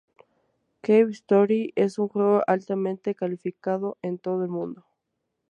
Cave 0.81 1.11
Story 1.13 1.73
es 1.75 1.99
un 1.99 2.07
juego 2.07 2.41
altamente 2.47 3.13
calificado 3.13 3.99
en 4.01 4.17
todo 4.17 4.41
el 4.43 4.49
mundo. 4.49 4.83